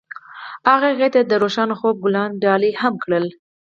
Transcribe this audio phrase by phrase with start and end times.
[0.69, 3.25] هغه هغې ته د روښانه خوب ګلان ډالۍ هم کړل.